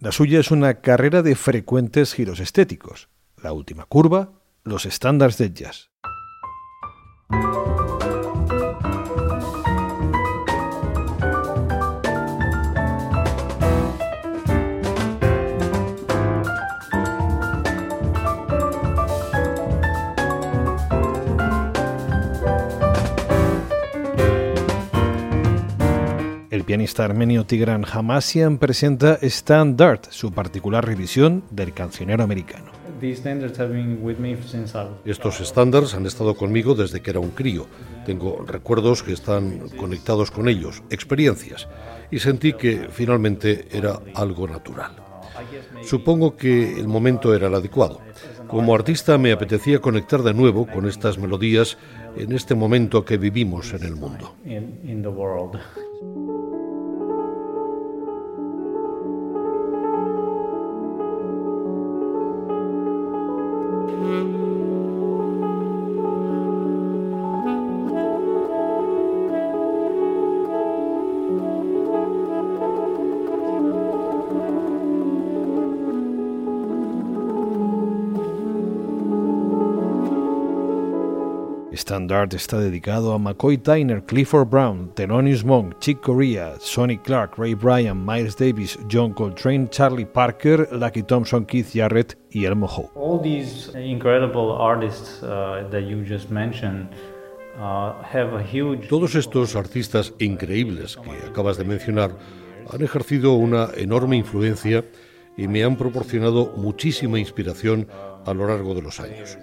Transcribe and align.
La 0.00 0.12
suya 0.12 0.38
es 0.38 0.52
una 0.52 0.74
carrera 0.74 1.22
de 1.22 1.34
frecuentes 1.34 2.14
giros 2.14 2.38
estéticos. 2.38 3.08
La 3.42 3.52
última 3.52 3.84
curva, 3.84 4.30
los 4.62 4.86
estándares 4.86 5.38
del 5.38 5.52
jazz. 5.54 5.87
Pianista 26.68 27.02
armenio 27.02 27.46
Tigran 27.46 27.86
Hamasyan 27.90 28.58
presenta 28.58 29.18
Standard, 29.22 30.00
su 30.10 30.32
particular 30.32 30.84
revisión 30.84 31.42
del 31.48 31.72
cancionero 31.72 32.22
americano. 32.22 32.66
Estos 35.06 35.40
estándares 35.40 35.94
han 35.94 36.04
estado 36.04 36.34
conmigo 36.34 36.74
desde 36.74 37.00
que 37.00 37.08
era 37.08 37.20
un 37.20 37.30
crío. 37.30 37.66
Tengo 38.04 38.44
recuerdos 38.46 39.02
que 39.02 39.14
están 39.14 39.70
conectados 39.78 40.30
con 40.30 40.46
ellos, 40.46 40.82
experiencias, 40.90 41.68
y 42.10 42.18
sentí 42.18 42.52
que 42.52 42.88
finalmente 42.90 43.68
era 43.72 44.00
algo 44.14 44.46
natural. 44.46 44.90
Supongo 45.84 46.36
que 46.36 46.78
el 46.78 46.86
momento 46.86 47.34
era 47.34 47.46
el 47.46 47.54
adecuado. 47.54 48.02
Como 48.46 48.74
artista 48.74 49.16
me 49.16 49.32
apetecía 49.32 49.80
conectar 49.80 50.22
de 50.22 50.34
nuevo 50.34 50.66
con 50.66 50.86
estas 50.86 51.16
melodías 51.16 51.78
en 52.14 52.32
este 52.32 52.54
momento 52.54 53.06
que 53.06 53.16
vivimos 53.16 53.72
en 53.72 53.84
el 53.84 53.96
mundo. 53.96 54.34
Mm-hmm. 64.08 64.37
Standard 81.78 82.34
está 82.34 82.58
dedicado 82.58 83.12
a 83.12 83.18
McCoy 83.18 83.56
Tyner, 83.56 84.04
Clifford 84.04 84.48
Brown, 84.48 84.92
Thelonious 84.94 85.44
Monk, 85.44 85.78
Chick 85.78 86.00
Corea, 86.00 86.54
Sonny 86.58 86.98
Clark, 86.98 87.38
Ray 87.38 87.54
Bryan, 87.54 88.04
Miles 88.04 88.36
Davis, 88.36 88.78
John 88.88 89.12
Coltrane, 89.12 89.68
Charlie 89.70 90.04
Parker, 90.04 90.68
Lucky 90.72 91.02
Thompson, 91.02 91.46
Keith 91.46 91.70
Jarrett 91.72 92.18
y 92.30 92.44
Elmo 92.44 92.66
Howe. 92.66 92.90
All 92.96 93.20
these 93.20 93.70
incredible 93.76 94.52
artists 94.52 95.22
uh, 95.22 95.68
that 95.70 95.82
you 95.82 96.04
just 96.04 96.30
mentioned 96.30 96.88
uh, 97.58 97.94
have 98.02 98.34
a 98.34 98.42
huge... 98.42 98.88
Todos 98.88 99.14
estos 99.14 99.54
artistas 99.54 100.12
increíbles 100.18 100.96
que 100.96 101.12
acabas 101.28 101.56
de 101.58 101.64
mencionar 101.64 102.10
han 102.72 102.82
ejercido 102.82 103.34
una 103.34 103.68
enorme 103.76 104.16
influencia 104.16 104.84
y 105.36 105.46
me 105.46 105.62
han 105.62 105.76
proporcionado 105.76 106.52
muchísima 106.56 107.18
inspiración 107.20 107.86
a 108.28 108.34
lo 108.34 108.46
largo 108.46 108.74
de 108.74 108.82
los 108.82 109.00
años. 109.00 109.38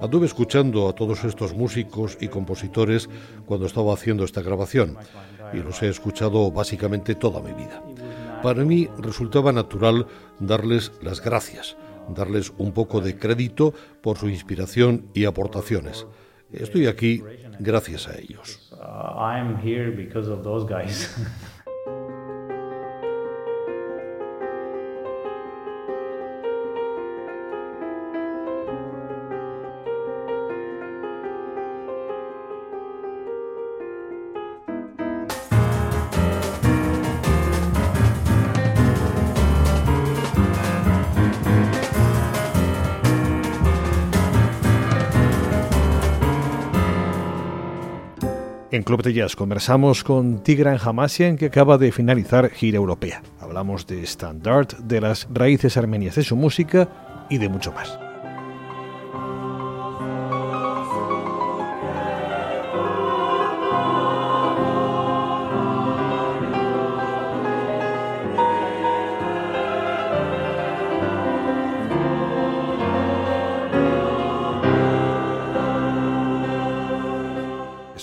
Anduve 0.00 0.26
escuchando 0.26 0.88
a 0.88 0.94
todos 0.94 1.24
estos 1.24 1.54
músicos 1.54 2.16
y 2.20 2.28
compositores 2.28 3.08
cuando 3.46 3.66
estaba 3.66 3.92
haciendo 3.92 4.24
esta 4.24 4.42
grabación 4.42 4.96
y 5.52 5.58
los 5.58 5.82
he 5.82 5.88
escuchado 5.88 6.50
básicamente 6.50 7.14
toda 7.14 7.40
mi 7.40 7.52
vida. 7.52 7.82
Para 8.42 8.64
mí 8.64 8.88
resultaba 8.98 9.52
natural 9.52 10.06
darles 10.38 10.92
las 11.02 11.20
gracias, 11.20 11.76
darles 12.14 12.52
un 12.58 12.72
poco 12.72 13.00
de 13.00 13.18
crédito 13.18 13.74
por 14.00 14.18
su 14.18 14.28
inspiración 14.28 15.08
y 15.14 15.24
aportaciones. 15.24 16.06
Estoy 16.52 16.86
aquí 16.86 17.22
gracias 17.58 18.08
a 18.08 18.16
ellos. 18.18 18.72
En 48.70 48.82
Club 48.82 49.02
de 49.02 49.14
Jazz 49.14 49.34
conversamos 49.34 50.04
con 50.04 50.42
Tigran 50.42 50.78
Hamasyan 50.78 51.38
que 51.38 51.46
acaba 51.46 51.78
de 51.78 51.90
finalizar 51.90 52.50
gira 52.50 52.76
europea. 52.76 53.22
Hablamos 53.40 53.86
de 53.86 54.02
Standard, 54.02 54.76
de 54.84 55.00
las 55.00 55.26
raíces 55.32 55.78
armenias 55.78 56.16
de 56.16 56.22
su 56.22 56.36
música 56.36 57.26
y 57.30 57.38
de 57.38 57.48
mucho 57.48 57.72
más. 57.72 58.07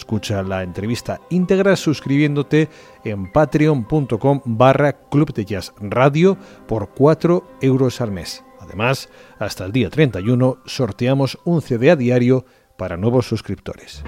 Escucha 0.06 0.44
la 0.44 0.62
entrevista 0.62 1.20
íntegra 1.32 1.76
suscribiéndote 1.76 2.70
en 3.04 3.32
patreon.com 3.32 4.42
barra 4.46 4.94
Club 5.10 5.34
de 5.34 5.46
Jazz 5.46 5.74
Radio 5.80 6.38
por 6.68 6.90
4 6.90 7.44
euros 7.62 8.02
al 8.02 8.12
mes. 8.12 8.44
Además, 8.60 9.10
hasta 9.40 9.66
el 9.66 9.72
día 9.72 9.90
31 9.90 10.60
sorteamos 10.68 11.40
un 11.44 11.64
CD 11.64 11.90
a 11.90 11.96
diario 11.96 12.46
para 12.78 12.98
nuevos 12.98 13.28
suscriptores. 13.28 14.04